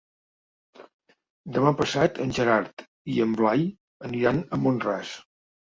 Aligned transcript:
Demà 1.59 1.75
passat 1.83 2.19
en 2.25 2.35
Gerard 2.39 2.87
i 3.17 3.21
en 3.29 3.39
Blai 3.43 3.71
aniran 4.11 4.45
a 4.59 4.65
Mont-ras. 4.67 5.19